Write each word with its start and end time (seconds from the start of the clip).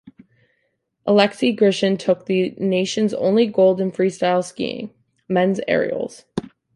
Alexei 1.05 1.55
Grishin 1.55 1.95
took 1.95 2.25
the 2.25 2.55
nation's 2.57 3.13
only 3.13 3.45
gold 3.45 3.79
in 3.79 3.91
freestyle 3.91 4.43
skiing- 4.43 4.91
men's 5.29 5.59
aerials. 5.67 6.25